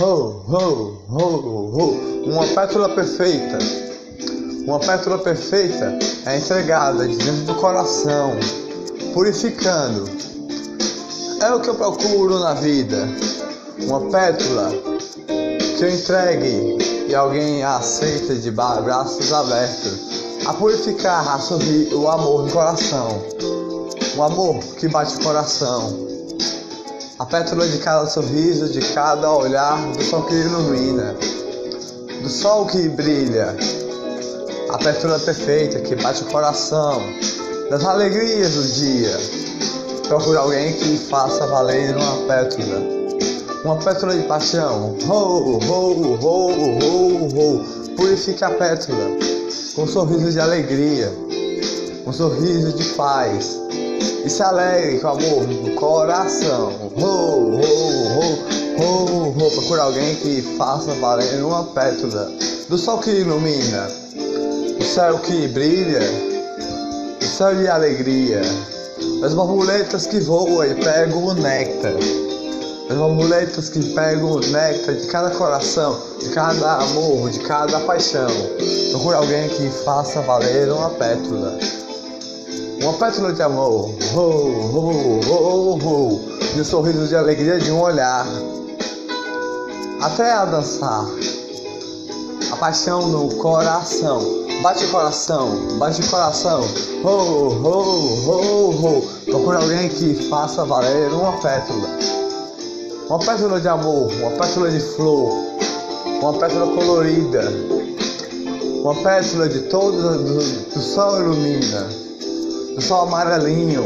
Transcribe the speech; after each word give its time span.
Ho, 0.00 0.44
ho, 0.46 1.02
ho, 1.10 1.72
ho. 1.74 2.30
Uma 2.30 2.46
pétala 2.46 2.88
perfeita. 2.90 3.58
Uma 4.64 4.78
pétala 4.78 5.18
perfeita 5.18 5.98
é 6.24 6.38
entregada 6.38 7.08
de 7.08 7.16
dentro 7.16 7.46
do 7.46 7.54
coração, 7.56 8.30
purificando. 9.12 10.08
É 11.42 11.52
o 11.52 11.58
que 11.58 11.70
eu 11.70 11.74
procuro 11.74 12.38
na 12.38 12.54
vida. 12.54 13.08
Uma 13.88 14.02
pétala 14.08 14.70
que 15.76 15.84
eu 15.84 15.90
entregue 15.90 16.78
e 17.08 17.14
alguém 17.16 17.64
a 17.64 17.78
aceita 17.78 18.36
de 18.36 18.52
braços 18.52 19.32
abertos, 19.32 19.98
a 20.46 20.54
purificar, 20.54 21.28
a 21.28 21.40
sorrir 21.40 21.92
o 21.92 22.08
amor 22.08 22.44
no 22.44 22.52
coração. 22.52 23.20
Um 24.16 24.22
amor 24.22 24.60
que 24.76 24.86
bate 24.86 25.16
o 25.16 25.24
coração 25.24 26.17
a 27.18 27.26
pétala 27.26 27.66
de 27.66 27.78
cada 27.78 28.06
sorriso, 28.06 28.68
de 28.68 28.80
cada 28.94 29.32
olhar, 29.32 29.76
do 29.92 30.04
sol 30.04 30.22
que 30.22 30.34
ilumina, 30.34 31.16
do 32.22 32.28
sol 32.28 32.66
que 32.66 32.88
brilha, 32.88 33.56
a 34.70 34.78
pétala 34.78 35.18
perfeita 35.18 35.80
que 35.80 35.96
bate 35.96 36.22
o 36.22 36.26
coração, 36.26 37.02
das 37.70 37.84
alegrias 37.84 38.54
do 38.54 38.62
dia. 38.62 39.18
Procure 40.06 40.38
alguém 40.38 40.72
que 40.74 40.96
faça 40.96 41.44
valer 41.48 41.96
uma 41.96 42.26
pétala, 42.28 42.82
uma 43.64 43.76
pétala 43.76 44.14
de 44.14 44.22
paixão. 44.22 44.96
Ho, 45.08 45.12
ho, 45.12 45.58
ho, 45.58 46.18
ho, 46.22 47.28
ho. 47.34 47.64
Purifique 47.96 48.44
a 48.44 48.50
pétala 48.50 49.10
com 49.74 49.82
um 49.82 49.86
sorriso 49.88 50.30
de 50.30 50.40
alegria, 50.40 51.12
um 52.06 52.12
sorriso 52.12 52.72
de 52.74 52.84
paz 52.94 53.67
e 54.24 54.30
se 54.30 54.42
alegre 54.42 54.98
com 55.00 55.08
amor 55.08 55.46
no 55.46 55.74
coração. 55.74 56.90
Ho, 56.96 57.00
ho, 57.00 57.60
ho, 57.60 58.78
ho, 58.78 59.28
ho. 59.30 59.50
Procura 59.50 59.82
alguém 59.82 60.14
que 60.16 60.42
faça 60.56 60.92
valer 60.94 61.42
uma 61.42 61.64
pétala 61.64 62.30
do 62.68 62.76
sol 62.76 62.98
que 62.98 63.10
ilumina, 63.10 63.88
o 64.78 64.84
céu 64.84 65.18
que 65.18 65.48
brilha, 65.48 66.02
o 67.20 67.24
céu 67.24 67.54
de 67.54 67.66
alegria, 67.66 68.42
as 69.24 69.32
borboletas 69.32 70.06
que 70.06 70.20
voam 70.20 70.64
e 70.64 70.74
pegam 70.74 71.24
o 71.24 71.34
néctar. 71.34 71.94
As 72.90 72.96
borboletas 72.96 73.68
que 73.68 73.82
pegam 73.94 74.32
o 74.32 74.40
néctar 74.40 74.94
de 74.94 75.06
cada 75.08 75.30
coração, 75.30 75.98
de 76.20 76.28
cada 76.30 76.76
amor, 76.76 77.30
de 77.30 77.38
cada 77.40 77.80
paixão. 77.80 78.28
Procura 78.92 79.18
alguém 79.18 79.48
que 79.48 79.68
faça 79.84 80.22
valer 80.22 80.70
uma 80.70 80.90
pétala 80.90 81.58
uma 82.80 82.92
pétala 82.92 83.32
de 83.32 83.42
amor, 83.42 83.90
oh, 84.14 84.20
oh, 84.20 85.20
oh, 85.28 85.78
oh, 85.84 86.20
e 86.56 86.60
um 86.60 86.64
sorriso 86.64 87.08
de 87.08 87.16
alegria 87.16 87.58
de 87.58 87.72
um 87.72 87.80
olhar, 87.80 88.24
até 90.00 90.32
a 90.32 90.44
dançar, 90.44 91.04
a 92.52 92.56
paixão 92.56 93.08
no 93.08 93.34
coração, 93.36 94.20
bate 94.62 94.84
o 94.84 94.90
coração, 94.90 95.76
bate 95.78 96.00
o 96.00 96.08
coração, 96.08 96.60
oh, 97.02 97.08
oh, 97.64 98.28
oh, 98.28 98.86
oh, 98.86 99.30
procura 99.30 99.58
alguém 99.58 99.88
que 99.88 100.14
faça 100.28 100.64
valer 100.64 101.10
uma 101.12 101.32
pétala, 101.38 101.88
uma 103.08 103.18
pétala 103.18 103.60
de 103.60 103.68
amor, 103.68 104.08
uma 104.20 104.30
pétala 104.30 104.70
de 104.70 104.80
flor, 104.80 105.32
uma 106.22 106.32
pétala 106.34 106.72
colorida, 106.76 107.42
uma 108.82 108.94
pétala 108.94 109.48
de 109.48 109.62
todo 109.62 109.96
do, 109.96 110.38
do 110.38 110.80
sol 110.80 111.20
ilumina 111.22 112.07
do 112.78 112.84
sol 112.84 113.08
amarelinho, 113.08 113.82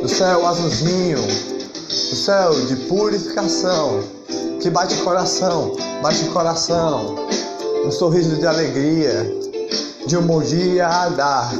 do 0.00 0.08
céu 0.08 0.46
azulzinho, 0.46 1.18
do 1.18 2.16
céu 2.16 2.54
de 2.66 2.76
purificação, 2.86 4.02
que 4.58 4.70
bate 4.70 4.96
coração, 5.02 5.76
bate 6.00 6.24
coração, 6.30 7.14
um 7.84 7.90
sorriso 7.90 8.36
de 8.36 8.46
alegria, 8.46 9.30
de 10.06 10.16
um 10.16 10.22
bom 10.22 10.40
dia 10.40 10.86
a 10.86 11.10
dar, 11.10 11.52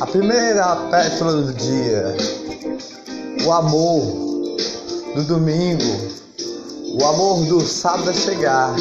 a 0.00 0.06
primeira 0.06 0.74
pétala 0.90 1.42
do 1.42 1.52
dia, 1.52 2.16
o 3.44 3.52
amor 3.52 4.00
do 5.16 5.22
domingo, 5.24 5.84
o 6.98 7.04
amor 7.04 7.44
do 7.44 7.60
sábado 7.60 8.08
a 8.08 8.14
chegar. 8.14 8.74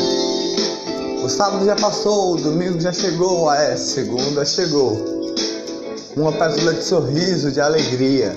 O 1.22 1.28
sábado 1.28 1.66
já 1.66 1.76
passou, 1.76 2.36
o 2.36 2.38
domingo 2.38 2.80
já 2.80 2.94
chegou, 2.94 3.52
é, 3.52 3.76
segunda 3.76 4.46
chegou 4.46 5.25
uma 6.16 6.31
pétala 6.31 6.74
de 6.74 6.84
sorriso, 6.84 7.52
de 7.52 7.59
alegria. 7.59 8.34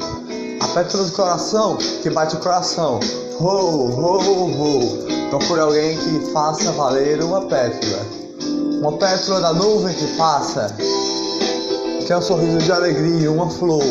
A 0.61 0.69
pétala 0.69 1.05
do 1.05 1.13
coração 1.13 1.77
que 2.03 2.11
bate 2.11 2.35
o 2.35 2.39
coração. 2.41 2.99
Ho, 3.39 3.47
ho, 3.47 4.51
ho. 4.51 5.31
Procure 5.31 5.61
alguém 5.61 5.97
que 5.97 6.33
faça 6.33 6.73
valer 6.73 7.23
uma 7.23 7.43
pétala. 7.43 8.07
Uma 8.81 8.93
pétala 8.93 9.41
da 9.41 9.53
nuvem 9.53 9.95
que 9.95 10.07
passa, 10.17 10.75
que 12.05 12.13
é 12.13 12.17
um 12.17 12.23
sorriso 12.23 12.59
de 12.59 12.73
alegria, 12.73 13.31
uma 13.31 13.49
flor 13.51 13.83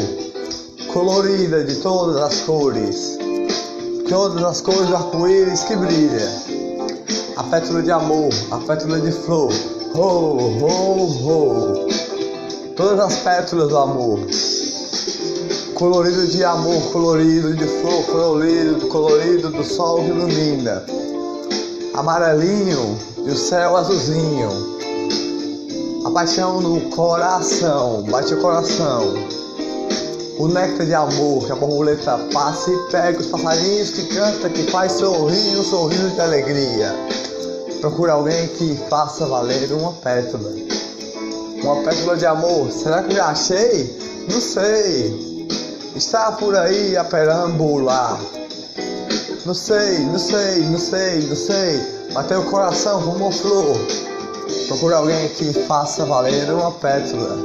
colorida 0.94 1.64
de 1.64 1.76
todas 1.76 2.16
as 2.18 2.40
cores, 2.42 3.18
todas 4.10 4.44
as 4.44 4.62
cores 4.62 4.88
do 4.88 4.96
arco-íris 4.96 5.64
que 5.64 5.76
brilha. 5.76 6.32
A 7.36 7.44
pétala 7.44 7.84
de 7.84 7.92
amor, 7.92 8.30
a 8.52 8.58
pétala 8.58 9.00
de 9.00 9.12
flor. 9.12 9.52
Ho, 9.94 10.00
ho, 10.00 11.04
ho 11.04 11.97
todas 12.78 13.00
as 13.00 13.18
pétalas 13.18 13.68
do 13.68 13.78
amor. 13.78 14.20
Colorido 15.74 16.28
de 16.28 16.44
amor, 16.44 16.92
colorido 16.92 17.56
de 17.56 17.66
flor, 17.66 18.04
colorido, 18.06 18.88
colorido 18.88 19.50
do 19.50 19.64
sol 19.64 20.04
que 20.04 20.10
ilumina. 20.10 20.86
Amarelinho 21.96 22.98
e 23.26 23.32
o 23.32 23.36
céu 23.36 23.76
azulzinho. 23.76 24.78
A 26.06 26.12
paixão 26.12 26.62
no 26.62 26.82
coração, 26.92 28.04
bate 28.04 28.36
o 28.36 28.42
coração. 28.42 29.14
O 30.38 30.48
néctar 30.48 30.86
de 30.86 30.94
amor 30.94 31.46
que 31.46 31.52
a 31.52 31.56
borboleta 31.56 32.20
passa 32.32 32.70
e 32.70 32.78
pega 32.92 33.20
os 33.20 33.26
passarinhos 33.26 33.90
que 33.90 34.06
canta, 34.16 34.50
que 34.50 34.70
faz 34.70 34.92
sorrir 34.94 35.58
um 35.58 35.64
sorriso 35.64 36.10
de 36.12 36.22
alegria. 36.22 36.96
Procura 37.82 38.14
alguém 38.14 38.48
que 38.50 38.76
faça 38.88 39.26
valer 39.26 39.72
uma 39.72 39.94
pétala 39.94 40.68
uma 41.64 41.84
pétala 41.84 42.16
de 42.16 42.26
amor. 42.26 42.72
Será 42.72 43.04
que 43.04 43.16
já 43.16 43.28
achei? 43.28 43.98
Não 44.30 44.42
sei. 44.42 45.28
Está 45.96 46.32
por 46.34 46.56
aí 46.56 46.96
a 46.96 47.04
perambular. 47.04 48.20
Não 49.46 49.54
sei, 49.54 50.00
não 50.00 50.20
sei, 50.20 50.62
não 50.64 50.78
sei, 50.80 51.22
não 51.22 51.36
sei. 51.36 51.82
Bateu 52.14 52.42
o 52.42 52.46
coração 52.46 53.00
uma 53.00 53.32
flor. 53.32 53.78
Procura 54.68 54.98
alguém 54.98 55.30
que 55.30 55.54
faça 55.66 56.06
valer 56.06 56.52
uma 56.52 56.72
pétala. 56.72 57.38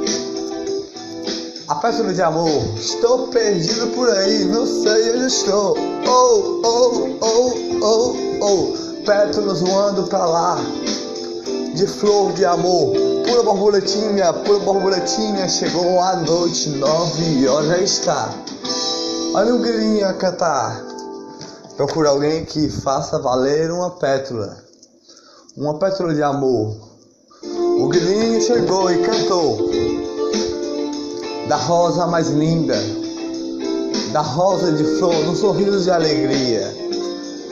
A 1.67 1.75
pétala 1.75 2.13
de 2.13 2.21
amor. 2.21 2.63
Estou 2.77 3.27
perdido 3.29 3.87
por 3.95 4.09
aí, 4.09 4.45
não 4.45 4.65
sei 4.65 5.15
onde 5.15 5.27
estou. 5.27 5.77
Oh, 6.05 6.61
oh, 6.63 7.17
oh, 7.21 7.53
oh, 7.81 8.15
oh. 8.41 9.03
Pétalas 9.05 9.61
voando 9.61 10.03
pra 10.03 10.25
lá. 10.25 10.57
De 11.73 11.87
flor 11.87 12.33
de 12.33 12.45
amor 12.45 13.12
Pula 13.23 13.43
borboletinha, 13.43 14.33
pula 14.33 14.59
borboletinha, 14.59 15.47
chegou 15.47 15.99
a 15.99 16.15
noite, 16.17 16.69
nove 16.69 17.47
horas 17.47 17.67
já 17.67 17.77
está. 17.77 18.29
Olha 19.33 19.55
o 19.55 19.59
grilinho 19.59 20.07
a 20.07 20.13
cantar. 20.13 20.83
Procura 21.77 22.09
alguém 22.09 22.45
que 22.45 22.69
faça 22.69 23.17
valer 23.19 23.71
uma 23.71 23.91
pétala, 23.91 24.57
uma 25.57 25.79
pétala 25.79 26.13
de 26.13 26.21
amor. 26.21 26.75
O 27.79 27.87
grilinho 27.87 28.41
chegou 28.41 28.91
e 28.91 28.99
cantou 28.99 29.71
da 31.47 31.55
rosa 31.55 32.07
mais 32.07 32.29
linda, 32.29 32.77
da 34.11 34.21
rosa 34.21 34.71
de 34.71 34.83
flor, 34.97 35.15
num 35.25 35.35
sorriso 35.35 35.81
de 35.81 35.91
alegria, 35.91 36.73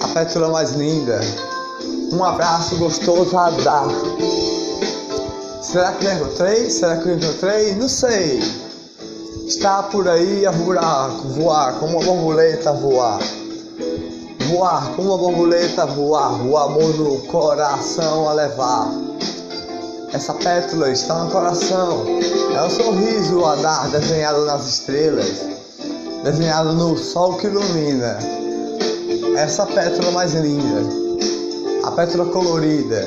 a 0.02 0.08
pétala 0.10 0.50
mais 0.50 0.72
linda, 0.72 1.20
um 2.12 2.24
abraço 2.24 2.76
gostoso 2.78 3.38
a 3.38 3.50
dar. 3.50 3.88
Será 5.62 5.92
que 5.92 6.08
encontrei? 6.08 6.72
Será 6.72 6.98
que 6.98 7.08
eu 7.08 7.16
encontrei? 7.18 7.76
Não 7.76 7.88
sei. 7.88 8.40
Está 9.46 9.84
por 9.84 10.08
aí 10.08 10.44
a 10.44 10.50
voar, 10.50 11.10
voar, 11.10 11.80
como 11.80 12.00
uma 12.00 12.04
borboleta 12.04 12.74
voar. 12.74 13.20
Voar, 14.50 14.92
como 14.96 15.10
uma 15.10 15.18
borboleta 15.20 15.86
voar, 15.86 16.42
o 16.44 16.58
amor 16.58 16.96
no 16.96 17.20
coração 17.28 18.28
a 18.28 18.34
levar. 18.34 18.92
Essa 20.12 20.34
pétala 20.34 20.90
está 20.90 21.24
no 21.24 21.32
coração, 21.32 22.06
é 22.56 22.64
um 22.64 22.70
sorriso 22.70 23.46
a 23.46 23.56
dar 23.56 23.88
desenhado 23.90 24.46
nas 24.46 24.68
estrelas, 24.68 25.46
desenhado 26.24 26.74
no 26.74 26.98
sol 26.98 27.38
que 27.38 27.48
ilumina. 27.48 28.18
Essa 29.38 29.66
pétala 29.68 30.12
mais 30.12 30.34
linda, 30.34 30.82
a 31.84 31.92
pétala 31.92 32.26
colorida, 32.26 33.06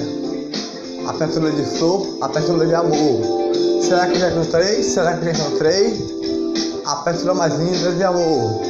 a 1.06 1.12
pétala 1.12 1.50
de 1.50 1.64
flor, 1.64 2.18
a 2.20 2.28
pétala 2.28 2.66
de 2.66 2.74
amor. 2.74 3.20
Será 3.82 4.06
que 4.06 4.18
já 4.18 4.30
encontrei? 4.30 4.82
Será 4.82 5.16
que 5.16 5.24
já 5.24 5.32
encontrei? 5.32 6.82
A 6.86 6.96
pétala 6.96 7.34
mais 7.34 7.54
linda 7.54 7.92
de 7.92 8.02
amor. 8.02 8.60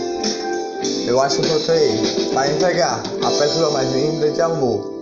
eu 1.06 1.20
acho 1.20 1.40
que 1.40 1.48
voltei 1.48 2.30
para 2.32 2.50
entregar 2.50 3.02
a 3.22 3.30
pétala 3.30 3.70
mais 3.70 3.92
linda 3.92 4.30
de 4.30 4.40
amor. 4.40 4.93